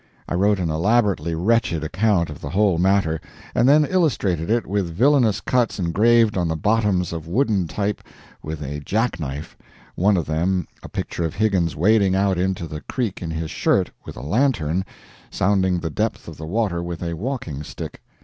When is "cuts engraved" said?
5.41-6.37